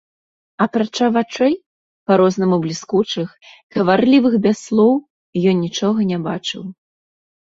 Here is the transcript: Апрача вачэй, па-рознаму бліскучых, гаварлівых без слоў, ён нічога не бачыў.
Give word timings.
Апрача 0.65 1.07
вачэй, 1.15 1.55
па-рознаму 2.11 2.55
бліскучых, 2.63 3.27
гаварлівых 3.75 4.33
без 4.45 4.57
слоў, 4.65 4.93
ён 5.51 5.55
нічога 5.67 5.99
не 6.13 6.17
бачыў. 6.27 6.63